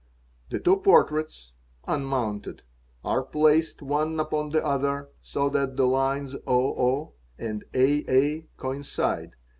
[0.49, 1.53] The two portraits
[1.87, 2.63] (unmounted)
[3.03, 9.33] are placed one upon the other, so lat the lines 00 and aa coincide.